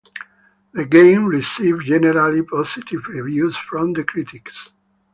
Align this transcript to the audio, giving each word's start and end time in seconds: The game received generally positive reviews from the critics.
The 0.73 0.83
game 0.85 1.25
received 1.25 1.85
generally 1.85 2.41
positive 2.41 3.05
reviews 3.07 3.55
from 3.55 3.93
the 3.93 4.03
critics. 4.03 4.71